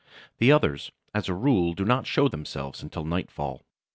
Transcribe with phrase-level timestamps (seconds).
[0.39, 3.61] The others, as a rule, do not show themselves until nightfall.